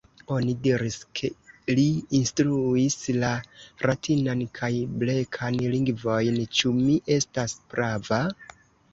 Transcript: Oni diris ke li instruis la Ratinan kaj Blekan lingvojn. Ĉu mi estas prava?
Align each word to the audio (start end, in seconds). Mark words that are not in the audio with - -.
Oni 0.33 0.53
diris 0.65 0.95
ke 1.17 1.27
li 1.79 1.81
instruis 2.19 2.95
la 3.23 3.29
Ratinan 3.87 4.41
kaj 4.59 4.69
Blekan 5.03 5.59
lingvojn. 5.75 6.39
Ĉu 6.61 6.73
mi 6.79 6.97
estas 7.17 7.55
prava? 7.75 8.19